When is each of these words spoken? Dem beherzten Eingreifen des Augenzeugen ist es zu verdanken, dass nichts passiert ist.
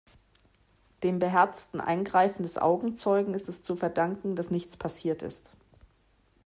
Dem 1.03 1.19
beherzten 1.19 1.79
Eingreifen 1.79 2.41
des 2.41 2.57
Augenzeugen 2.57 3.35
ist 3.35 3.47
es 3.49 3.61
zu 3.61 3.75
verdanken, 3.75 4.35
dass 4.35 4.49
nichts 4.49 4.75
passiert 4.75 5.21
ist. 5.21 5.53